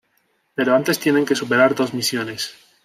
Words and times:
Pero 0.57 0.73
antes 0.77 0.97
tienen 0.97 1.27
que 1.27 1.35
superar 1.35 1.75
dos 1.75 1.93
misiones. 1.93 2.55